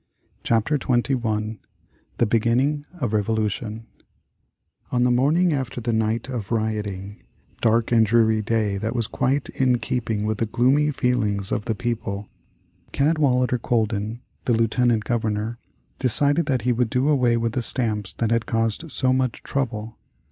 [0.43, 1.59] CHAPTER XXI
[2.17, 3.85] THE BEGINNING of REVOLUTION
[4.91, 7.21] On the morning after the night of rioting
[7.61, 11.75] dark and dreary day that was quite in keeping with the gloomy feelings of the
[11.75, 12.27] people
[12.91, 15.59] Cadwallader Colden, the Lieutenant Governor,
[15.99, 19.99] decided that he would do away with the stamps that had caused so much trouble.